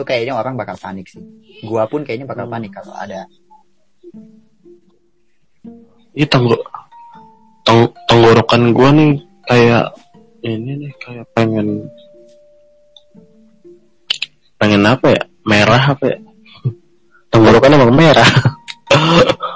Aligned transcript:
itu 0.00 0.08
kayaknya 0.08 0.32
orang 0.32 0.56
bakal 0.56 0.80
panik 0.80 1.04
sih 1.04 1.20
gua 1.60 1.84
pun 1.84 2.00
kayaknya 2.00 2.24
bakal 2.24 2.48
Hmm. 2.48 2.56
panik 2.56 2.72
kalau 2.72 2.96
ada 2.96 3.28
Ini 6.10 6.24
tenggor 6.26 6.56
teng- 7.62 7.92
tenggorokan 8.08 8.72
gua 8.72 8.88
nih 8.90 9.20
kayak 9.44 9.92
ini 10.40 10.72
nih 10.80 10.92
kayak 10.98 11.28
pengen 11.36 11.84
pengen 14.56 14.82
apa 14.82 15.06
ya? 15.12 15.22
Merah 15.44 15.84
apa 15.92 16.04
ya? 16.08 16.18
Tenggorokan 17.32 17.76
emang 17.76 17.92
merah. 17.92 18.30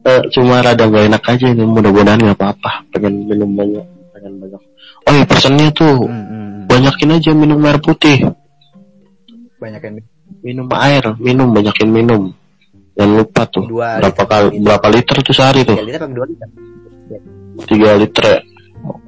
Eh, 0.00 0.22
cuma 0.32 0.64
rada 0.64 0.88
gak 0.88 1.06
enak 1.12 1.22
aja 1.22 1.46
ini 1.52 1.60
mudah-mudahan 1.60 2.16
nggak 2.18 2.40
apa-apa 2.40 2.88
pengen 2.90 3.28
minum 3.28 3.52
banyak 3.52 3.84
pengen 4.10 4.32
banyak 4.40 4.58
oh 5.06 5.12
iya 5.12 5.24
pesannya 5.28 5.68
tuh 5.76 6.08
Hmm, 6.08 6.24
hmm, 6.24 6.24
hmm. 6.24 6.64
banyakin 6.66 7.14
aja 7.14 7.30
minum 7.36 7.60
air 7.62 7.76
putih 7.78 8.16
banyak 9.60 9.80
yang 9.84 9.94
minum. 10.40 10.64
Air 10.72 11.04
minum 11.20 11.48
banyakin 11.52 11.88
minum. 11.88 12.22
Jangan 12.96 13.12
lupa 13.16 13.42
tuh 13.48 13.64
Dua 13.64 13.96
berapa 13.96 14.12
liter, 14.12 14.26
kali 14.26 14.46
liter. 14.50 14.60
berapa 14.66 14.86
liter 14.90 15.16
tuh 15.22 15.34
sehari 15.34 15.60
tuh? 15.62 15.76
Tiga 15.76 15.86
liter 15.86 16.00
apa 16.00 16.12
dua 16.12 16.26
liter? 16.26 16.48
Tiga 17.64 17.90
liter 17.96 18.24
ya? 18.26 18.38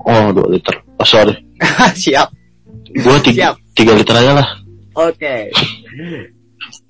Oh 0.03 0.25
dua 0.31 0.47
liter. 0.49 0.75
Oh 0.97 1.05
sorry. 1.05 1.35
Siap. 2.03 2.29
Gua 2.95 3.17
tiga 3.19 3.53
Siap. 3.53 3.55
tiga 3.75 3.93
liter 3.93 4.15
aja 4.15 4.33
lah. 4.37 4.49
Oke. 4.95 5.49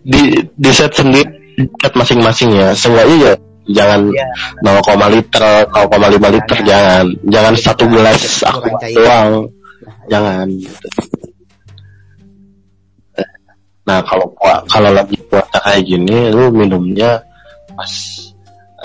Di 0.04 0.22
di 0.54 0.72
set 0.76 0.92
sendiri 0.92 1.32
set 1.80 1.94
masing-masing 1.96 2.52
ya. 2.54 2.76
Seenggaknya 2.76 3.16
ya 3.24 3.34
jangan 3.64 4.12
Iya. 4.12 4.28
0,5 4.60 5.16
liter 5.16 5.44
0,5 5.72 6.36
liter 6.36 6.58
jangan. 6.68 7.06
jangan. 7.26 7.54
Satu 7.56 7.88
gelas 7.88 8.20
cair. 8.44 8.92
doang 8.94 9.48
jangan. 10.12 10.48
Gitu. 10.50 10.88
nah 13.84 14.00
kalau 14.08 14.32
kalau 14.72 14.96
lagi 14.96 15.20
puasa 15.28 15.60
kayak 15.60 15.84
gini 15.84 16.32
lu 16.32 16.48
minumnya 16.56 17.20
pas 17.76 17.92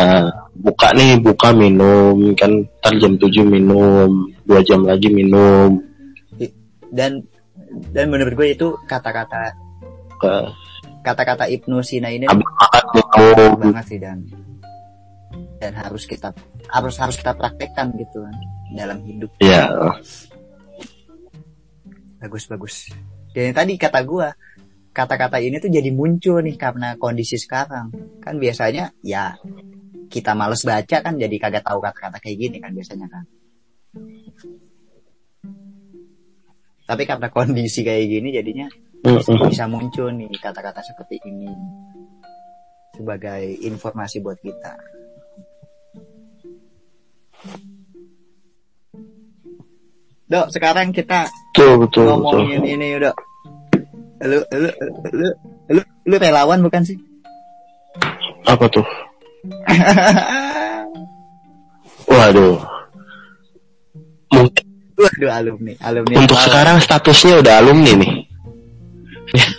eh, 0.02 0.26
buka 0.58 0.90
nih 0.94 1.22
buka 1.22 1.54
minum 1.54 2.34
kan 2.34 2.50
ntar 2.82 2.92
jam 2.98 3.14
7 3.14 3.46
minum 3.46 4.26
dua 4.42 4.60
jam 4.66 4.82
lagi 4.82 5.06
minum. 5.10 5.78
Dan 6.90 7.22
dan 7.94 8.06
menurut 8.08 8.32
gue 8.34 8.48
itu 8.56 8.66
kata-kata 8.88 9.54
ke 10.18 10.32
kata-kata 11.04 11.46
Ibnu 11.46 11.78
Sina 11.84 12.10
ini 12.10 12.26
minum 12.26 13.54
banget 13.60 13.84
sih 13.86 13.98
dan. 14.00 14.24
Dan 15.58 15.74
harus 15.74 16.06
kita 16.06 16.34
harus 16.70 16.94
harus 16.98 17.16
kita 17.18 17.34
praktekkan 17.34 17.94
gitu 17.98 18.24
kan 18.24 18.34
dalam 18.74 18.98
hidup. 19.04 19.30
Ya 19.42 19.68
bagus 22.18 22.44
bagus. 22.50 22.74
Dan 23.32 23.52
yang 23.52 23.56
tadi 23.56 23.74
kata 23.78 24.00
gua 24.02 24.34
kata-kata 24.92 25.38
ini 25.38 25.62
tuh 25.62 25.70
jadi 25.70 25.94
muncul 25.94 26.42
nih 26.42 26.58
karena 26.58 26.98
kondisi 26.98 27.38
sekarang. 27.38 27.94
Kan 28.18 28.42
biasanya 28.42 28.90
ya 29.06 29.38
kita 30.10 30.34
males 30.34 30.66
baca 30.66 30.96
kan 30.98 31.14
jadi 31.14 31.36
kagak 31.38 31.62
tahu 31.62 31.78
kata-kata 31.78 32.18
kayak 32.18 32.36
gini 32.36 32.56
kan 32.58 32.74
biasanya 32.74 33.06
kan. 33.06 33.24
Tapi 36.88 37.02
karena 37.04 37.28
kondisi 37.28 37.84
kayak 37.84 38.04
gini 38.08 38.28
jadinya 38.32 38.66
bisa 39.46 39.70
muncul 39.70 40.10
nih 40.10 40.32
kata-kata 40.40 40.82
seperti 40.82 41.20
ini 41.28 41.52
sebagai 42.98 43.44
informasi 43.62 44.18
buat 44.18 44.40
kita. 44.42 44.97
Dok, 50.28 50.46
sekarang 50.52 50.92
kita 50.92 51.26
betul 51.50 51.80
betul 51.82 52.04
betul 52.04 52.06
ngomongin 52.20 52.62
ini 52.64 52.86
udah. 53.00 53.14
Lu, 54.18 54.38
lu, 54.50 54.68
lu, 55.14 55.28
lu, 55.72 55.80
lu 56.04 56.16
relawan 56.18 56.60
bukan 56.60 56.82
sih? 56.84 56.98
apa 58.46 58.64
tuh 58.72 58.86
waduh 62.08 62.56
mungkin 64.32 64.64
Waduh, 64.98 65.30
alumni, 65.30 65.74
alumni. 65.78 66.14
untuk 66.18 66.34
relawan. 66.34 66.46
sekarang 66.50 66.76
statusnya 66.82 67.34
udah 67.38 67.54
alumni 67.62 67.92
nih 67.94 68.12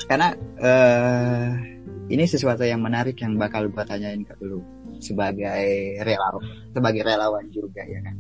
Karena 0.09 0.33
eh 0.57 1.47
ini 2.09 2.25
sesuatu 2.25 2.65
yang 2.65 2.81
menarik 2.81 3.13
yang 3.21 3.37
bakal 3.37 3.69
gua 3.69 3.85
tanyain 3.85 4.25
ke 4.25 4.33
lu 4.41 4.65
sebagai 4.97 6.01
relawan, 6.01 6.41
sebagai 6.73 7.05
relawan 7.05 7.45
juga 7.53 7.85
ya 7.85 8.01
kan. 8.01 8.17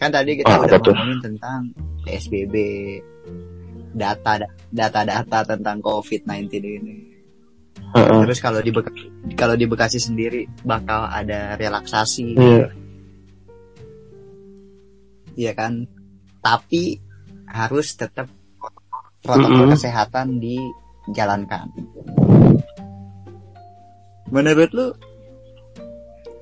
Kan 0.00 0.08
tadi 0.08 0.32
kita 0.34 0.48
Ah, 0.48 0.64
udah 0.64 0.80
tuh? 0.80 0.96
ngomongin 0.96 1.20
tentang 1.20 1.60
PSBB, 2.02 2.54
data 3.92 4.40
data-data 4.72 5.38
tentang 5.44 5.76
COVID-19 5.78 6.48
ini. 6.56 6.96
Heeh. 7.92 8.20
Terus 8.24 8.40
kalau 8.40 8.64
di 8.64 8.72
Beka- 8.72 8.96
kalau 9.36 9.54
di 9.54 9.66
Bekasi 9.66 10.00
sendiri 10.00 10.48
bakal 10.64 11.04
ada 11.04 11.52
relaksasi, 11.54 12.32
Iya. 12.32 12.66
ya 15.36 15.52
kan? 15.52 15.84
Tapi 16.40 16.96
harus 17.44 17.92
tetap 17.92 18.30
protokol 19.20 19.68
Mm-mm. 19.68 19.72
kesehatan 19.76 20.40
dijalankan. 20.40 21.68
Menurut 24.30 24.70
lu 24.72 24.86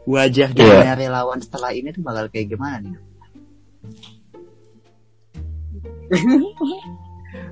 wajah 0.07 0.53
dunia 0.53 0.95
relawan 0.95 1.41
setelah 1.41 1.73
ini 1.73 1.91
tuh 1.91 2.05
bakal 2.05 2.29
kayak 2.29 2.55
gimana 2.55 2.79
nih? 2.79 3.08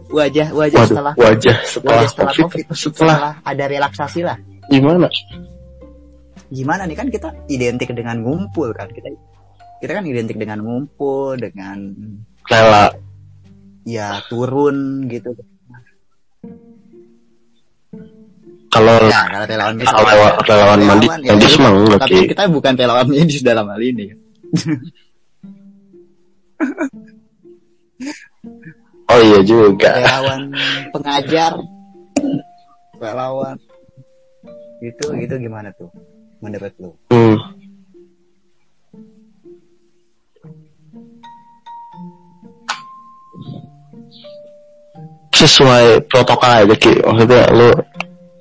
wajah 0.09 0.49
wajah 0.51 0.79
Waduh, 0.79 0.89
setelah 0.89 1.15
wajah 1.15 1.57
setelah, 1.67 1.97
wajah 1.99 2.09
setelah 2.09 2.33
COVID, 2.33 2.47
COVID, 2.47 2.65
setelah 2.73 3.17
setelah 3.19 3.33
ada 3.43 3.65
relaksasi 3.67 4.21
lah. 4.23 4.37
gimana? 4.67 5.09
Gimana 6.47 6.83
nih 6.87 6.97
kan 6.97 7.09
kita 7.11 7.29
identik 7.49 7.91
dengan 7.91 8.23
ngumpul 8.23 8.71
kan 8.73 8.87
kita 8.89 9.11
kita 9.77 9.93
kan 9.93 10.05
identik 10.07 10.37
dengan 10.37 10.63
ngumpul 10.63 11.37
dengan 11.37 11.93
Rela. 12.47 12.87
ya 13.83 14.23
turun 14.27 15.07
gitu. 15.07 15.35
Kalau 18.67 18.93
Ya, 19.03 19.25
kalau 19.27 19.47
relawan 19.49 19.75
medis. 19.75 19.89
relawan, 19.89 20.33
relawan 20.45 20.79
mandi, 20.79 21.07
Relawan, 21.07 21.21
ya, 21.25 21.33
medis 21.33 21.49
itu- 21.51 21.63
mah 21.63 21.71
enggak, 21.73 21.99
Tapi 22.03 22.13
Ki. 22.15 22.29
kita 22.29 22.43
bukan 22.47 22.73
relawan 22.77 23.07
medis 23.09 23.41
dalam 23.41 23.67
hal 23.67 23.81
ini. 23.81 24.07
Oh 29.07 29.21
iya 29.23 29.41
juga. 29.47 29.91
Relawan 29.97 30.51
pengajar, 30.91 31.53
relawan 32.99 33.57
itu 34.83 35.07
itu 35.17 35.35
gimana 35.41 35.73
tuh 35.79 35.89
menurut 36.43 36.75
lu? 36.77 36.91
Hmm. 37.15 37.39
Sesuai 45.37 46.09
protokol 46.09 46.65
aja 46.65 46.77
Ki. 46.77 46.97
Maksudnya 47.05 47.45
lu 47.53 47.69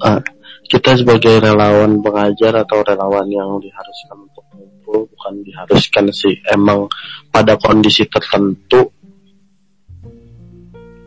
eh, 0.03 0.19
kita 0.65 0.97
sebagai 0.97 1.43
relawan 1.43 2.01
pengajar 2.01 2.65
atau 2.65 2.81
relawan 2.81 3.27
yang 3.29 3.61
diharuskan 3.61 4.17
untuk 4.25 4.45
ngumpul 4.55 5.05
bukan 5.13 5.33
diharuskan 5.45 6.09
sih 6.09 6.33
emang 6.49 6.89
pada 7.35 7.59
kondisi 7.59 8.07
tertentu 8.07 8.87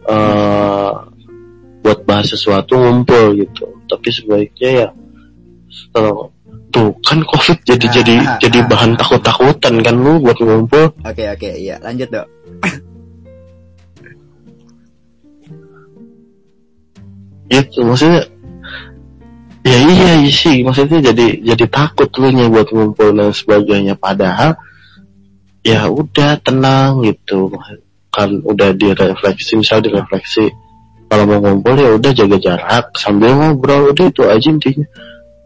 eh 0.05 0.93
buat 1.81 2.05
bahas 2.05 2.29
sesuatu 2.29 2.77
ngumpul 2.77 3.33
gitu 3.41 3.65
tapi 3.89 4.13
sebaiknya 4.13 4.71
ya 4.85 4.89
setelah 5.73 6.29
tuh 6.69 6.93
kan 7.01 7.25
covid 7.25 7.57
jadi 7.65 7.87
Ah, 7.89 7.93
jadi 7.97 8.15
ah, 8.21 8.37
jadi 8.45 8.61
ah, 8.61 8.69
bahan 8.69 8.93
ah. 8.93 9.01
takut-takutan 9.01 9.81
kan 9.81 9.97
lu 9.97 10.21
buat 10.21 10.37
ngumpul 10.37 10.93
Oke 11.01 11.25
oke 11.33 11.49
iya 11.49 11.81
lanjut 11.81 12.13
dok. 12.13 12.29
gitu 17.57 17.81
maksudnya 17.89 18.29
ya 19.65 19.79
iya 19.81 20.29
sih 20.29 20.61
maksudnya 20.61 21.01
jadi 21.09 21.41
jadi 21.41 21.65
takut 21.73 22.13
lu 22.21 22.29
nya 22.37 22.53
buat 22.53 22.69
ngumpul 22.69 23.17
dan 23.17 23.33
sebagainya 23.33 23.97
padahal 23.97 24.53
ya 25.69 25.85
udah 25.93 26.41
tenang 26.41 27.05
gitu. 27.05 27.53
Kan 28.09 28.41
udah 28.41 28.73
direfleksi 28.73 29.61
misal 29.61 29.85
direfleksi 29.85 30.49
kalau 31.09 31.25
mau 31.25 31.41
ngumpul 31.41 31.73
ya 31.77 31.97
udah 31.97 32.13
jaga 32.13 32.37
jarak 32.37 32.93
sambil 32.97 33.33
ngobrol 33.33 33.93
udah 33.93 34.07
itu 34.09 34.23
aja 34.29 34.49
intinya. 34.49 34.87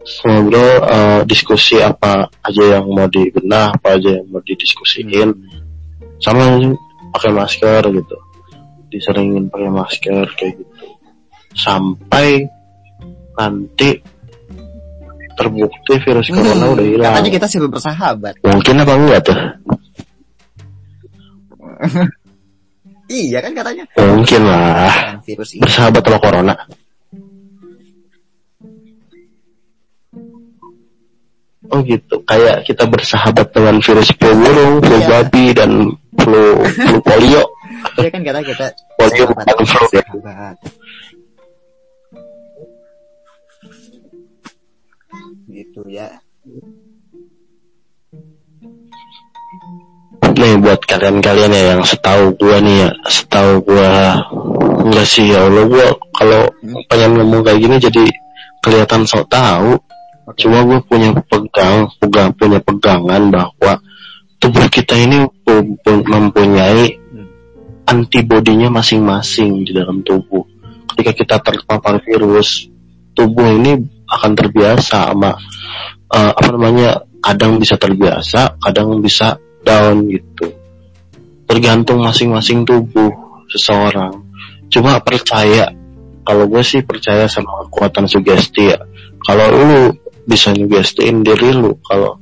Ngobrol 0.03 0.71
eh, 0.83 1.21
diskusi 1.23 1.79
apa 1.79 2.27
aja 2.43 2.79
yang 2.79 2.87
mau 2.91 3.07
dibenah 3.07 3.79
apa 3.79 3.95
aja 3.95 4.19
yang 4.19 4.27
mau 4.27 4.43
didiskusiin. 4.43 5.31
Sama 6.19 6.59
pakai 7.15 7.31
masker 7.31 7.83
gitu. 7.91 8.17
Diseringin 8.91 9.47
pakai 9.47 9.71
masker 9.71 10.25
kayak 10.35 10.53
gitu. 10.59 10.87
Sampai 11.55 12.47
nanti 13.39 14.03
terbukti 15.33 15.93
virus 16.03 16.27
corona 16.29 16.65
udah 16.75 16.85
hilang. 16.85 17.09
Hmm, 17.09 17.17
Katanya 17.17 17.31
kita 17.39 17.47
selalu 17.49 17.69
bersahabat. 17.79 18.33
mungkin 18.43 18.75
apa 18.83 18.93
enggak 18.93 19.19
tuh 19.25 19.39
Iya 23.11 23.39
kan 23.43 23.51
katanya. 23.51 23.83
Mungkin 23.99 24.41
lah. 24.47 25.19
Virus 25.27 25.49
ini. 25.55 25.61
Bersahabat 25.61 26.01
sama 26.07 26.19
corona. 26.23 26.55
Oh 31.73 31.79
gitu, 31.81 32.21
kayak 32.27 32.67
kita 32.69 32.85
bersahabat 32.85 33.49
dengan 33.49 33.81
virus 33.81 34.13
flu 34.13 34.29
burung, 34.35 34.77
flu 34.83 34.97
Iya. 34.99 35.07
babi, 35.09 35.45
dan 35.57 35.71
flu, 36.21 36.43
flu 36.69 36.97
polio. 37.01 37.43
Iya 37.97 38.09
kan 38.13 38.21
kata 38.23 38.39
kita 38.45 38.65
Polio 38.99 39.23
bukan 39.31 39.65
flu 39.65 39.85
ya. 39.95 40.03
Gitu 45.49 45.81
ya. 45.89 46.22
Nih 50.33 50.57
buat 50.57 50.81
kalian-kalian 50.81 51.51
ya 51.53 51.63
yang 51.77 51.83
setahu 51.85 52.33
gua 52.41 52.57
nih 52.57 52.87
ya, 52.87 52.89
setahu 53.05 53.61
gua 53.63 54.17
enggak 54.83 55.05
sih 55.05 55.29
ya 55.29 55.45
Allah 55.45 55.63
gua 55.69 55.87
kalau 56.17 56.41
pengen 56.89 57.21
ngomong 57.21 57.45
kayak 57.45 57.59
gini 57.61 57.75
jadi 57.77 58.03
kelihatan 58.63 59.03
sok 59.05 59.27
tahu. 59.29 59.77
Cuma 60.39 60.63
gue 60.63 60.79
punya 60.87 61.11
pegang, 61.27 61.83
pegang 61.99 62.31
punya 62.39 62.55
pegangan 62.63 63.27
bahwa 63.27 63.75
tubuh 64.39 64.63
kita 64.71 64.95
ini 64.95 65.27
pu- 65.43 65.75
pu- 65.83 66.07
mempunyai 66.07 66.95
Hmm. 66.95 67.27
antibodinya 67.83 68.71
masing-masing 68.71 69.67
di 69.67 69.75
dalam 69.75 69.99
tubuh. 69.99 70.47
Ketika 70.95 71.11
kita 71.11 71.35
terpapar 71.43 71.99
virus, 72.07 72.71
tubuh 73.11 73.51
ini 73.51 73.75
akan 74.07 74.31
terbiasa 74.31 75.11
sama 75.11 75.35
eh, 76.13 76.31
apa 76.31 76.49
namanya, 76.55 77.03
kadang 77.19 77.59
bisa 77.59 77.75
terbiasa, 77.75 78.55
kadang 78.63 79.03
bisa 79.03 79.35
down 79.63 80.07
gitu. 80.11 80.51
Tergantung 81.47 82.03
masing-masing 82.03 82.63
tubuh 82.67 83.11
seseorang. 83.51 84.23
Cuma 84.71 84.99
percaya, 85.03 85.71
kalau 86.23 86.45
gue 86.47 86.63
sih 86.63 86.81
percaya 86.83 87.27
sama 87.27 87.67
kekuatan 87.67 88.07
sugesti 88.07 88.73
ya. 88.73 88.79
Kalau 89.23 89.47
lu 89.51 89.91
bisa 90.23 90.51
ngegestiin 90.55 91.23
diri 91.23 91.51
lu, 91.55 91.75
kalau 91.83 92.19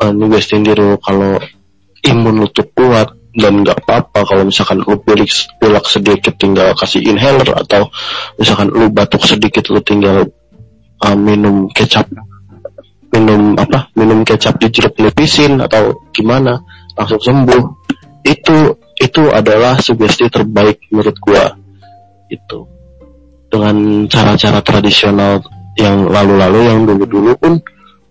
uh, 0.00 0.12
ngegestiin 0.12 0.64
diri 0.64 0.82
lu 0.82 0.96
kalau 1.00 1.38
imun 2.02 2.44
lu 2.44 2.48
tuh 2.50 2.66
kuat 2.74 3.14
dan 3.32 3.64
nggak 3.64 3.88
apa-apa 3.88 4.28
kalau 4.28 4.42
misalkan 4.44 4.84
lu 4.84 5.00
pilek, 5.00 5.32
pilek 5.56 5.84
sedikit 5.88 6.36
tinggal 6.36 6.76
kasih 6.76 7.00
inhaler 7.00 7.48
atau 7.56 7.88
misalkan 8.36 8.68
lu 8.68 8.92
batuk 8.92 9.24
sedikit 9.24 9.72
lu 9.72 9.80
tinggal 9.80 10.28
uh, 11.00 11.16
minum 11.16 11.64
kecap 11.72 12.04
minum 13.12 13.52
apa 13.60 13.92
minum 13.92 14.24
kecap 14.24 14.56
di 14.56 14.72
jeruk 14.72 14.96
nipisin 14.96 15.60
atau 15.60 15.92
gimana 16.16 16.56
langsung 16.96 17.20
sembuh. 17.20 17.64
Itu 18.24 18.72
itu 18.96 19.22
adalah 19.28 19.76
sugesti 19.78 20.26
terbaik 20.32 20.88
menurut 20.88 21.16
gua. 21.20 21.52
Itu. 22.32 22.64
Dengan 23.52 24.08
cara-cara 24.08 24.64
tradisional 24.64 25.44
yang 25.76 26.08
lalu-lalu 26.08 26.60
yang 26.72 26.88
dulu-dulu 26.88 27.32
pun 27.36 27.54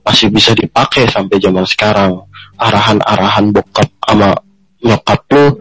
masih 0.06 0.30
bisa 0.30 0.53
dipakai 0.53 1.09
sampai 1.09 1.42
zaman 1.42 1.65
sekarang. 1.65 2.21
Arahan-arahan 2.62 3.50
bokap 3.50 3.89
sama 4.06 4.38
nyokap 4.86 5.21
lu 5.33 5.57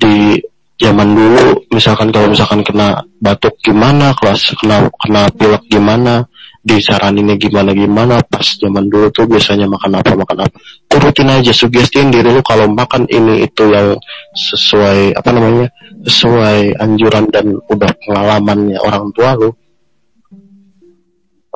di 0.00 0.40
zaman 0.80 1.12
dulu 1.12 1.60
misalkan 1.76 2.08
kalau 2.08 2.32
misalkan 2.32 2.64
kena 2.64 3.04
batuk 3.20 3.52
gimana 3.60 4.16
kelas 4.16 4.56
kena 4.56 4.88
kena 4.96 5.28
pilek 5.36 5.60
gimana 5.68 6.24
disaraninnya 6.60 7.40
gimana 7.40 7.72
gimana 7.72 8.20
pas 8.20 8.44
zaman 8.44 8.92
dulu 8.92 9.08
tuh 9.08 9.24
biasanya 9.24 9.64
makan 9.64 9.96
apa 9.96 10.12
makan 10.12 10.44
apa. 10.44 10.56
Turutin 10.92 11.32
aja 11.32 11.52
sugestiin 11.56 12.12
diri 12.12 12.28
lu 12.28 12.44
kalau 12.44 12.68
makan 12.68 13.08
ini 13.08 13.48
itu 13.48 13.64
yang 13.72 13.96
sesuai 14.36 15.16
apa 15.16 15.30
namanya 15.32 15.72
sesuai 16.04 16.76
anjuran 16.76 17.32
dan 17.32 17.56
udah 17.56 17.90
pengalamannya 18.04 18.76
orang 18.76 19.08
tua 19.16 19.40
lu 19.40 19.50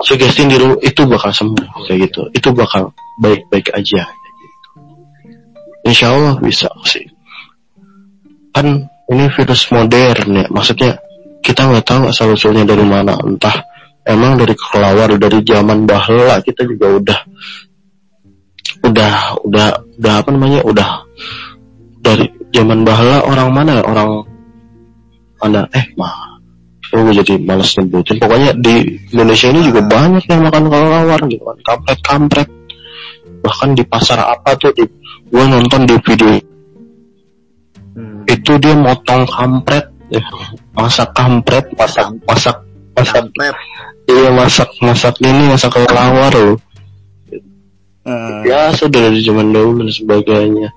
sugestiin 0.00 0.48
diri 0.48 0.64
lu 0.64 0.76
itu 0.80 1.04
bakal 1.04 1.28
sembuh 1.28 1.68
kayak 1.84 1.98
gitu. 2.08 2.20
Itu 2.32 2.48
bakal 2.56 2.88
baik-baik 3.20 3.76
aja 3.76 4.08
kayak 4.08 4.34
gitu. 4.40 4.68
Insya 5.84 6.16
Allah 6.16 6.40
bisa 6.40 6.72
sih. 6.88 7.04
Kan 8.56 8.88
ini 9.12 9.28
virus 9.28 9.68
modern 9.68 10.32
ya 10.32 10.46
maksudnya 10.48 10.96
kita 11.44 11.68
nggak 11.68 11.84
tahu 11.84 12.08
asal 12.08 12.32
usulnya 12.32 12.64
dari 12.64 12.88
mana 12.88 13.12
entah 13.20 13.73
emang 14.04 14.36
dari 14.36 14.54
kelawar 14.56 15.10
dari 15.16 15.38
zaman 15.44 15.88
bahla 15.88 16.40
kita 16.44 16.64
juga 16.68 16.86
udah 17.00 17.18
udah 18.84 19.14
udah 19.48 19.66
udah 19.96 20.12
apa 20.20 20.28
namanya 20.32 20.60
udah 20.64 20.90
dari 22.04 22.28
zaman 22.52 22.84
bahla 22.84 23.24
orang 23.24 23.48
mana 23.50 23.80
orang 23.80 24.08
mana 25.40 25.60
eh 25.72 25.84
mah 25.96 26.36
oh 26.94 27.00
gue 27.10 27.14
jadi 27.24 27.34
males 27.42 27.74
nyebutin 27.80 28.16
pokoknya 28.20 28.54
di 28.60 28.84
Indonesia 29.10 29.48
ini 29.50 29.60
juga 29.66 29.80
banyak 29.82 30.24
yang 30.30 30.40
makan 30.46 30.64
kelawar 30.70 31.20
gitu 31.26 31.42
kan 31.42 31.58
kampret 31.64 31.98
kampret 32.04 32.48
bahkan 33.44 33.70
di 33.74 33.82
pasar 33.84 34.20
apa 34.20 34.54
tuh 34.56 34.72
di 34.76 34.84
gue 35.32 35.44
nonton 35.48 35.84
di 35.88 35.96
video 36.04 36.32
Hmm. 37.94 38.26
itu 38.26 38.58
dia 38.58 38.74
motong 38.74 39.22
kampret 39.30 39.86
ya. 40.10 40.18
masak 40.74 41.14
kampret 41.14 41.62
masak 41.78 42.10
masak 42.26 42.58
masak 42.94 43.14
Kampret. 43.26 43.54
iya 44.06 44.28
masak 44.30 44.68
masak 44.78 45.14
ini 45.20 45.42
masak 45.48 45.70
kelawar 45.72 46.32
loh 46.32 46.58
Hmm. 48.04 48.44
ya 48.44 48.68
sudah 48.68 49.00
dari 49.08 49.24
zaman 49.24 49.48
dahulu 49.48 49.80
dan 49.80 49.88
sebagainya 49.88 50.68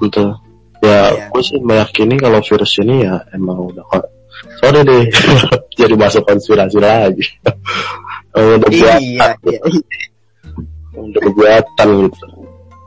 untuk 0.00 0.40
ya 0.80 1.12
Iya. 1.12 1.28
gue 1.28 1.42
sih 1.44 1.60
meyakini 1.60 2.16
kalau 2.16 2.40
virus 2.40 2.80
ini 2.80 3.04
ya 3.04 3.20
emang 3.36 3.60
udah 3.68 3.84
kok 3.92 4.08
sorry 4.56 4.80
deh 4.80 5.04
jadi 5.84 5.92
masuk 5.92 6.24
konspirasi 6.24 6.80
lagi 6.80 7.28
udah 8.32 8.56
buatan 8.56 8.72
Iya, 9.04 9.36
iya. 9.44 9.60
udah 10.96 11.22
buatan 11.36 11.88
gitu 12.08 12.24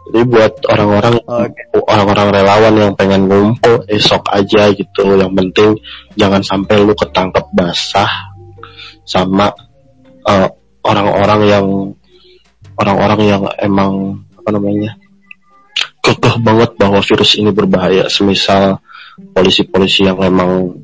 jadi 0.06 0.22
buat 0.34 0.54
orang-orang 0.66 1.16
Oke. 1.22 1.62
orang-orang 1.86 2.28
relawan 2.34 2.74
yang 2.74 2.92
pengen 2.98 3.30
ngumpul 3.30 3.86
esok 3.86 4.26
aja 4.34 4.74
gitu 4.74 5.14
yang 5.14 5.30
penting 5.30 5.78
jangan 6.18 6.42
sampai 6.42 6.82
lu 6.82 6.98
ketangkep 6.98 7.46
basah 7.54 8.10
sama 9.06 9.54
eh, 10.26 10.50
orang-orang 10.86 11.42
yang 11.46 11.66
orang-orang 12.76 13.20
yang 13.26 13.42
emang 13.62 14.22
apa 14.36 14.50
namanya 14.52 14.92
kekeh 16.06 16.36
banget 16.46 16.72
bahwa 16.78 17.00
virus 17.02 17.32
ini 17.42 17.50
berbahaya. 17.50 18.06
Semisal 18.06 18.78
polisi-polisi 19.34 20.06
yang 20.06 20.22
emang 20.22 20.76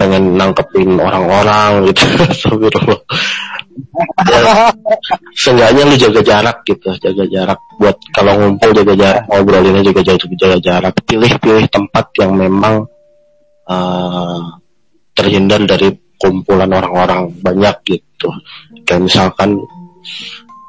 pengen 0.00 0.38
nangkepin 0.38 0.96
orang-orang 0.96 1.92
gitu. 1.92 2.02
Astagfirullah. 2.32 3.02
Ya, 4.26 4.74
seenggaknya 5.38 5.86
lu 5.86 5.94
jaga 5.94 6.18
jarak 6.18 6.66
gitu 6.66 6.90
jaga 6.98 7.24
jarak 7.30 7.60
buat 7.78 7.94
kalau 8.10 8.34
ngumpul 8.34 8.74
jaga 8.74 8.94
jarak 8.98 9.22
ngobrolinnya 9.30 9.82
juga 9.86 10.02
jaga, 10.02 10.26
jaga 10.34 10.58
jarak. 10.58 10.94
Pilih-pilih 11.04 11.66
tempat 11.70 12.10
yang 12.18 12.32
memang 12.34 12.88
eh, 13.68 14.40
terhindar 15.14 15.62
dari 15.66 15.94
kumpulan 16.18 16.70
orang-orang 16.70 17.30
banyak 17.40 17.76
gitu 17.86 18.28
kayak 18.84 19.06
misalkan 19.06 19.58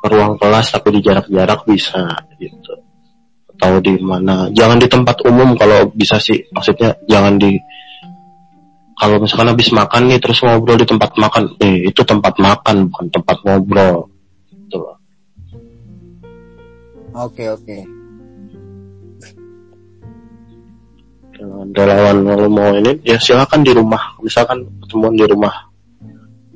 ruang 0.06 0.40
kelas 0.40 0.72
tapi 0.72 0.96
di 0.96 1.00
jarak-jarak 1.04 1.66
bisa 1.68 2.06
gitu 2.40 2.74
atau 3.60 3.84
di 3.84 4.00
mana 4.00 4.48
jangan 4.56 4.80
di 4.80 4.88
tempat 4.88 5.20
umum 5.28 5.60
kalau 5.60 5.92
bisa 5.92 6.16
sih 6.22 6.48
maksudnya 6.56 6.96
jangan 7.10 7.36
di 7.36 7.60
kalau 9.00 9.20
misalkan 9.20 9.52
habis 9.56 9.72
makan 9.72 10.12
nih 10.12 10.20
terus 10.20 10.44
ngobrol 10.44 10.76
di 10.76 10.88
tempat 10.88 11.16
makan 11.16 11.56
eh 11.64 11.88
itu 11.88 12.04
tempat 12.04 12.36
makan 12.36 12.92
bukan 12.92 13.08
tempat 13.08 13.38
ngobrol 13.48 14.12
gitu. 14.52 14.80
Oke, 17.16 17.48
oke. 17.48 17.99
Relawan 21.74 22.18
kalau 22.28 22.50
mau 22.52 22.72
ini 22.76 23.00
ya 23.04 23.16
silakan 23.20 23.64
di 23.64 23.72
rumah 23.72 24.20
misalkan 24.20 24.68
ketemuan 24.84 25.16
di 25.16 25.26
rumah 25.28 25.54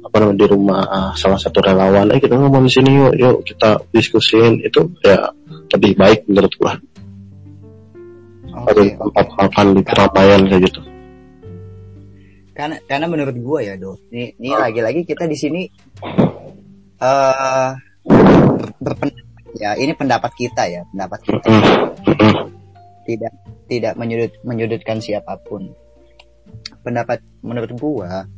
apa 0.04 0.16
namanya 0.20 0.40
di 0.44 0.48
rumah 0.52 0.82
ah, 0.86 1.12
salah 1.16 1.40
satu 1.40 1.64
relawan 1.64 2.12
eh 2.12 2.20
kita 2.20 2.36
ngomong 2.36 2.68
di 2.68 2.72
sini 2.72 2.92
yuk 2.92 3.14
yuk 3.16 3.38
kita 3.48 3.80
diskusiin 3.96 4.60
itu 4.62 4.92
ya 5.02 5.32
lebih 5.74 5.96
baik 5.96 6.28
menurut 6.28 6.54
gua 6.60 6.74
Oke. 8.54 8.94
tempat 8.94 9.26
makan 9.34 9.66
di 9.74 9.82
keramaian 9.82 10.42
kayak 10.46 10.62
gitu 10.70 10.82
Karena 12.54 12.78
karena 12.86 13.10
menurut 13.10 13.34
gua 13.42 13.66
ya, 13.66 13.74
Do. 13.82 13.98
Ini 14.14 14.38
ini 14.38 14.54
lagi-lagi 14.54 15.10
kita 15.10 15.26
di 15.26 15.34
sini 15.34 15.66
eh 17.02 17.72
ber- 18.06 18.78
berpendapat 18.78 19.58
ya, 19.58 19.74
ini 19.74 19.98
pendapat 19.98 20.32
kita 20.38 20.70
ya, 20.70 20.86
pendapat 20.86 21.20
kita. 21.26 21.50
Mm-mm. 21.50 21.74
Mm-mm. 22.06 22.34
Tidak 23.10 23.34
tidak 23.74 23.98
menyudut 23.98 24.38
menyudutkan 24.46 25.02
siapa 25.02 25.42
pun. 25.42 25.74
Pendapat 26.86 27.26
menurut 27.42 27.72
gua 27.74 28.30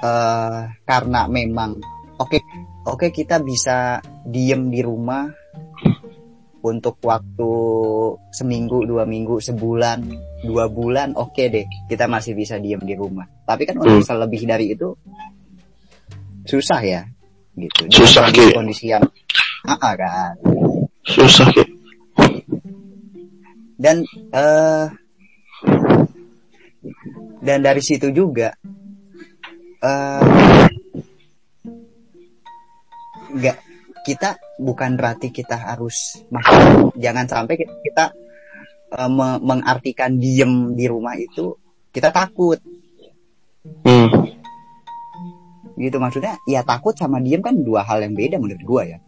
eh 0.00 0.60
karena 0.88 1.28
memang 1.28 1.76
oke 2.16 2.40
oke 2.88 3.12
kita 3.12 3.36
bisa 3.44 4.00
diem 4.24 4.72
di 4.72 4.80
rumah 4.80 5.28
untuk 6.60 6.96
waktu 7.04 7.52
seminggu 8.32 8.88
dua 8.88 9.04
minggu 9.04 9.44
sebulan 9.44 10.00
dua 10.40 10.72
bulan 10.72 11.12
oke 11.16 11.44
deh 11.52 11.68
kita 11.84 12.08
masih 12.08 12.32
bisa 12.32 12.56
diem 12.56 12.80
di 12.80 12.96
rumah 12.96 13.28
tapi 13.44 13.68
kan 13.68 13.76
untuk 13.76 14.00
Hmm. 14.00 14.08
selebih 14.08 14.42
dari 14.48 14.72
itu 14.72 14.88
susah 16.48 16.80
ya 16.80 17.04
gitu 17.60 17.92
Susah, 17.92 18.32
kondisi, 18.32 18.48
Ki. 18.48 18.56
kondisi 18.56 18.84
yang 18.88 19.04
Ah, 19.68 19.76
ah, 19.76 19.92
kan 20.00 20.32
susah 21.04 21.48
Ki. 21.52 21.64
Dan 23.80 24.04
eh 24.30 24.86
dan 27.40 27.58
dari 27.64 27.80
situ 27.80 28.12
juga 28.12 28.52
eh 29.80 30.68
nggak 33.30 33.56
kita 34.04 34.36
bukan 34.60 34.96
berarti 35.00 35.32
kita 35.32 35.56
harus 35.56 36.20
maksudnya 36.28 36.92
jangan 36.98 37.24
sampai 37.24 37.54
kita, 37.56 37.72
kita 37.80 38.04
eh, 38.92 39.10
me- 39.10 39.40
mengartikan 39.40 40.20
diem 40.20 40.76
di 40.76 40.84
rumah 40.84 41.16
itu 41.16 41.56
kita 41.88 42.12
takut 42.12 42.60
Hmm. 43.60 44.08
gitu 45.76 46.00
maksudnya 46.00 46.40
ya 46.48 46.64
takut 46.64 46.96
sama 46.96 47.20
diem 47.20 47.44
kan 47.44 47.52
dua 47.60 47.84
hal 47.84 48.00
yang 48.00 48.16
beda 48.16 48.40
menurut 48.40 48.64
gua 48.64 48.82
ya 48.88 48.98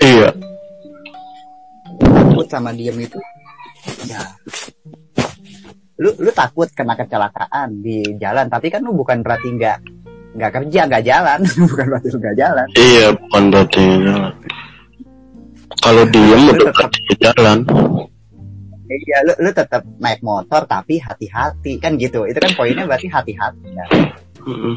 Iya. 0.00 0.34
Takut 2.40 2.46
sama 2.48 2.72
diem 2.72 2.96
itu 2.96 3.20
ya 4.06 4.24
lu 5.96 6.16
lu 6.16 6.32
takut 6.32 6.64
kena 6.70 6.96
kecelakaan 6.96 7.76
di 7.78 8.00
jalan 8.16 8.48
tapi 8.48 8.72
kan 8.72 8.80
lu 8.80 8.92
bukan 8.94 9.20
berarti 9.20 9.52
nggak 9.52 9.78
nggak 10.32 10.52
kerja 10.54 10.80
nggak 10.86 11.04
jalan 11.04 11.40
bukan 11.68 11.86
berarti 11.86 12.08
lu 12.08 12.18
nggak 12.18 12.36
jalan 12.38 12.66
Iya, 12.72 13.06
bukan 13.14 13.42
berarti 13.46 13.82
jalan. 14.00 14.32
Kalau 15.76 16.02
diem 16.06 16.40
Lu 16.40 16.50
udah 16.50 16.56
tetap- 16.66 16.88
berarti 16.88 17.14
jalan. 17.18 17.58
iya 18.90 19.18
lu 19.22 19.32
lu 19.38 19.50
tetap 19.52 19.82
naik 19.98 20.18
motor 20.20 20.64
tapi 20.64 20.98
hati-hati 20.98 21.76
kan 21.76 21.94
gitu 21.94 22.24
itu 22.24 22.36
kan 22.36 22.52
poinnya 22.54 22.84
berarti 22.84 23.06
hati-hati 23.06 23.68
ya. 23.70 23.86
Mm-mm. 24.40 24.74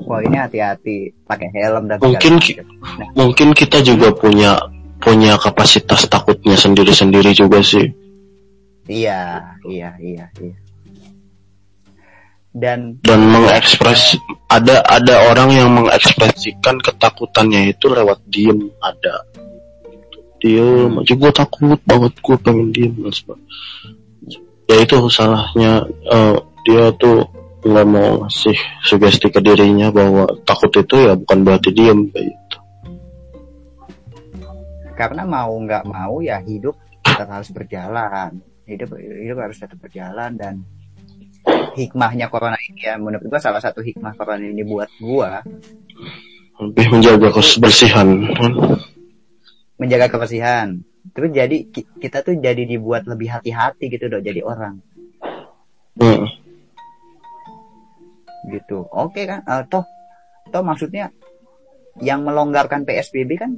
poinnya 0.00 0.46
hati-hati 0.46 1.12
pakai 1.22 1.48
helm 1.52 1.86
dan 1.86 1.98
Mungkin 1.98 2.34
segala 2.34 2.42
ki- 2.42 2.56
macam. 2.56 2.66
Nah, 2.96 3.08
Mungkin 3.14 3.48
kita 3.52 3.78
juga 3.80 4.08
punya 4.10 4.56
punya 5.00 5.40
kapasitas 5.40 6.06
takutnya 6.06 6.54
sendiri-sendiri 6.54 7.32
juga 7.32 7.64
sih. 7.64 7.88
iya 8.90 9.40
iya 9.64 9.96
iya 9.98 10.26
iya 10.38 10.56
dan 12.50 12.98
Dan 13.06 13.30
mengekspres 13.30 14.18
ada 14.50 14.82
ada 14.82 15.30
orang 15.30 15.54
yang 15.54 15.70
mengekspresikan 15.70 16.82
ketakutannya 16.82 17.70
itu 17.70 17.86
lewat 17.86 18.18
diem 18.26 18.58
ada. 18.82 19.22
Diem 20.42 20.98
aja 20.98 21.14
gue 21.14 21.30
takut 21.30 21.78
banget 21.86 22.12
gue 22.18 22.36
pengen 22.42 22.68
diem. 22.74 22.94
Ya 24.66 24.76
itu 24.82 24.98
salahnya 25.14 25.86
eh, 26.10 26.36
dia 26.66 26.90
tuh 26.98 27.22
nggak 27.60 27.86
mau 27.86 28.24
ngasih 28.24 28.56
sugesti 28.82 29.30
ke 29.30 29.38
dirinya 29.38 29.92
bahwa 29.94 30.26
takut 30.42 30.72
itu 30.74 30.96
ya 31.06 31.14
bukan 31.14 31.38
berarti 31.46 31.70
diem 31.70 32.10
kayak 32.10 32.34
gitu. 32.34 32.58
Karena 35.00 35.24
mau 35.24 35.56
nggak 35.56 35.88
mau 35.88 36.20
ya 36.20 36.44
hidup 36.44 36.76
tetap 37.00 37.32
harus 37.32 37.48
berjalan. 37.48 38.36
Hidup 38.68 38.92
hidup 39.00 39.38
harus 39.40 39.56
tetap 39.56 39.80
berjalan 39.80 40.36
dan 40.36 40.60
hikmahnya 41.72 42.28
corona 42.28 42.60
ini 42.68 42.84
ya 42.84 43.00
menurut 43.00 43.24
gua 43.24 43.40
salah 43.40 43.64
satu 43.64 43.80
hikmah 43.80 44.12
corona 44.12 44.44
ini 44.44 44.60
buat 44.60 44.92
gua. 45.00 45.40
Lebih 46.60 46.86
menjaga 46.92 47.32
kebersihan. 47.32 48.28
Menjaga 49.80 50.12
kebersihan. 50.12 50.84
Terus 51.16 51.32
jadi 51.32 51.56
ki- 51.64 51.96
kita 51.96 52.20
tuh 52.20 52.36
jadi 52.36 52.68
dibuat 52.68 53.08
lebih 53.08 53.32
hati-hati 53.32 53.88
gitu 53.88 54.12
dong 54.12 54.20
jadi 54.20 54.44
orang. 54.44 54.84
Hmm. 55.96 56.28
gitu. 58.52 58.88
Oke 58.88 59.24
kan? 59.24 59.40
Eh, 59.44 59.64
toh 59.68 59.84
toh 60.48 60.64
maksudnya 60.64 61.12
yang 62.00 62.24
melonggarkan 62.24 62.84
PSBB 62.88 63.30
kan 63.36 63.52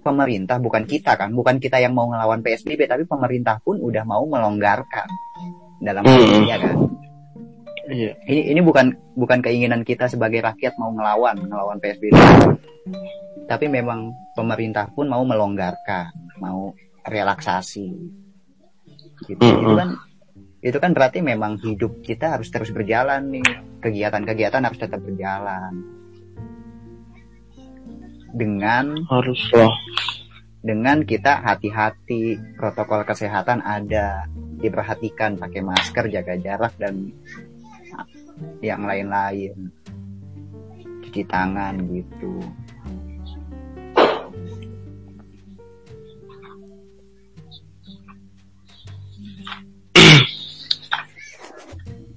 pemerintah 0.00 0.56
bukan 0.56 0.88
kita 0.88 1.14
kan 1.14 1.30
bukan 1.30 1.60
kita 1.60 1.76
yang 1.78 1.92
mau 1.92 2.08
ngelawan 2.08 2.40
PSBB 2.40 2.88
tapi 2.88 3.04
pemerintah 3.04 3.60
pun 3.60 3.76
udah 3.78 4.02
mau 4.02 4.24
melonggarkan 4.24 5.06
dalam 5.80 6.02
hal 6.04 6.16
Hmm. 6.16 6.34
ini 6.40 6.48
ya 6.48 6.58
kan 6.58 6.76
Iya. 7.90 8.12
ini 8.30 8.54
ini 8.54 8.60
bukan 8.62 8.94
bukan 9.18 9.42
keinginan 9.42 9.82
kita 9.82 10.06
sebagai 10.06 10.38
rakyat 10.46 10.78
mau 10.78 10.94
ngelawan 10.94 11.42
ngelawan 11.42 11.78
PSBB 11.82 12.14
tapi 13.50 13.66
memang 13.66 14.14
pemerintah 14.38 14.86
pun 14.94 15.10
mau 15.10 15.26
melonggarkan 15.26 16.06
mau 16.38 16.70
relaksasi 17.02 17.90
gitu 19.26 19.42
Mm-mm. 19.42 19.58
itu 19.66 19.74
kan 19.74 19.88
itu 20.60 20.78
kan 20.78 20.90
berarti 20.94 21.18
memang 21.18 21.58
hidup 21.58 21.98
kita 22.04 22.36
harus 22.38 22.52
terus 22.52 22.70
berjalan 22.70 23.26
nih 23.32 23.46
kegiatan-kegiatan 23.82 24.62
harus 24.62 24.78
tetap 24.78 25.00
berjalan 25.02 25.72
dengan 28.34 28.94
Haruslah. 29.08 29.72
dengan 30.60 31.02
kita 31.02 31.40
hati-hati 31.40 32.36
protokol 32.60 33.02
kesehatan 33.08 33.64
ada 33.64 34.28
diperhatikan 34.60 35.40
pakai 35.40 35.64
masker 35.64 36.12
jaga 36.12 36.36
jarak 36.36 36.72
dan 36.76 37.10
yang 38.60 38.84
lain-lain 38.84 39.72
cuci 41.04 41.24
tangan 41.26 41.74
gitu 41.90 42.38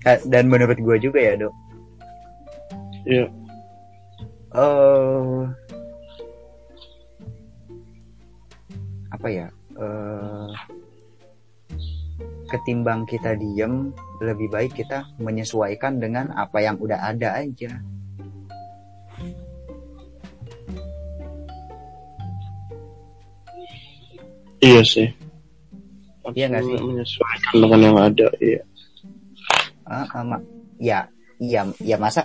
Eh, 0.03 0.20
dan 0.27 0.51
menurut 0.51 0.75
gue 0.75 0.98
juga 1.00 1.20
ya 1.24 1.34
dok 1.39 1.53
Iya. 3.08 3.25
eh 4.53 5.39
apa 9.24 9.32
ya 9.32 9.48
eh 9.80 10.51
ketimbang 12.51 13.08
kita 13.08 13.39
diem 13.39 13.96
lebih 14.20 14.51
baik 14.51 14.75
kita 14.75 15.08
menyesuaikan 15.15 15.96
dengan 15.96 16.27
apa 16.36 16.60
yang 16.60 16.75
udah 16.75 17.00
ada 17.08 17.39
aja 17.39 17.72
Iya 24.60 24.84
sih. 24.84 25.08
Iya 26.36 26.46
nggak 26.51 26.63
sih? 26.68 26.77
Menyesuaikan 26.84 27.53
dengan 27.63 27.80
yang 27.84 27.98
ada. 28.00 28.27
Iya. 28.39 28.62
Ah, 29.84 30.08
ah, 30.20 30.24
ma- 30.24 30.46
ya 30.80 31.03
iya 31.39 31.68
ya 31.84 31.96
masa 32.00 32.24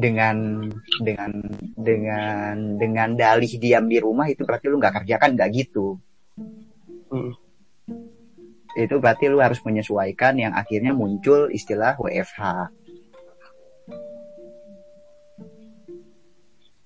dengan 0.00 0.64
dengan 1.04 1.30
dengan 1.76 2.54
dengan 2.80 3.08
dalih 3.12 3.52
diam 3.60 3.84
di 3.84 4.00
rumah 4.00 4.26
itu 4.32 4.48
berarti 4.48 4.66
lu 4.72 4.80
nggak 4.80 5.04
kerja 5.04 5.14
kan 5.20 5.36
nggak 5.36 5.50
gitu 5.52 6.00
Hmm. 7.10 7.34
itu 8.78 8.94
berarti 9.02 9.26
lu 9.26 9.42
harus 9.42 9.58
menyesuaikan 9.66 10.38
yang 10.38 10.54
akhirnya 10.54 10.94
muncul 10.94 11.50
istilah 11.50 11.98
WFH. 11.98 12.70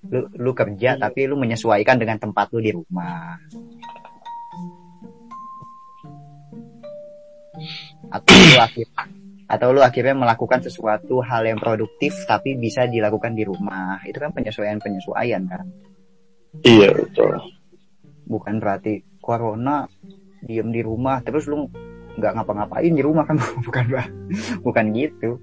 Lu, 0.09 0.25
lu 0.33 0.51
kerja 0.57 0.97
tapi 0.97 1.29
lu 1.29 1.37
menyesuaikan 1.37 2.01
dengan 2.01 2.17
tempat 2.17 2.49
lu 2.57 2.59
di 2.65 2.73
rumah. 2.73 3.37
Atau 8.09 8.33
lu 8.33 8.57
akhir 8.57 8.89
atau 9.45 9.69
lu 9.69 9.81
akhirnya 9.85 10.17
melakukan 10.17 10.61
sesuatu 10.65 11.21
hal 11.21 11.45
yang 11.45 11.61
produktif 11.61 12.25
tapi 12.25 12.57
bisa 12.57 12.89
dilakukan 12.89 13.37
di 13.37 13.45
rumah. 13.45 14.01
Itu 14.05 14.17
kan 14.17 14.33
penyesuaian-penyesuaian 14.33 15.43
kan. 15.45 15.65
Iya 16.65 16.89
betul. 16.95 17.37
Bukan 18.25 18.57
berarti 18.57 19.05
corona 19.21 19.85
diem 20.45 20.69
di 20.69 20.81
rumah 20.85 21.25
terus 21.25 21.49
lu 21.49 21.65
nggak 22.15 22.31
ngapa-ngapain 22.37 22.93
di 22.93 23.03
rumah 23.03 23.25
kan 23.25 23.41
bukan 23.65 23.85
Pak. 23.89 24.07
bukan 24.61 24.85
gitu 24.93 25.41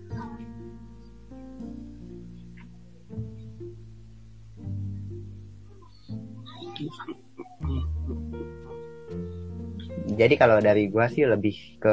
jadi 10.14 10.35
kalau 10.38 10.62
dari 10.62 10.87
gua 10.87 11.11
sih 11.11 11.26
lebih 11.26 11.82
ke 11.82 11.92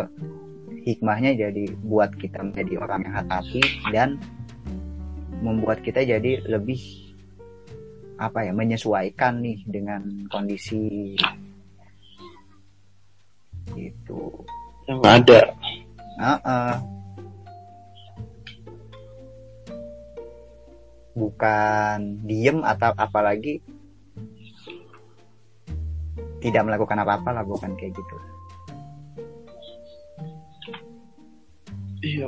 hikmahnya 0.89 1.37
jadi 1.37 1.69
buat 1.85 2.17
kita 2.17 2.41
menjadi 2.41 2.81
orang 2.81 3.05
yang 3.05 3.15
hati 3.29 3.61
dan 3.93 4.17
membuat 5.45 5.85
kita 5.85 6.01
jadi 6.01 6.41
lebih 6.49 6.81
apa 8.17 8.49
ya 8.49 8.51
menyesuaikan 8.51 9.39
nih 9.39 9.63
dengan 9.69 10.03
kondisi 10.27 11.15
gitu 13.77 14.33
Yang 14.89 14.99
ada. 15.05 15.39
Ah, 16.19 16.41
ah. 16.41 16.75
bukan 21.19 22.23
diem 22.23 22.63
atau 22.63 22.95
apalagi 22.95 23.59
tidak 26.39 26.63
melakukan 26.63 27.03
apa-apa 27.03 27.29
lah 27.35 27.43
bukan 27.43 27.75
kayak 27.75 27.91
gitu 27.91 28.17
Iya. 32.19 32.27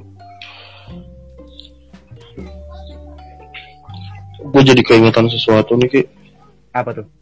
Gue 4.41 4.61
jadi 4.63 4.81
keingetan 4.87 5.27
sesuatu 5.27 5.75
nih, 5.75 5.89
Ki. 5.91 6.01
apa 6.71 6.95
tuh 6.95 7.20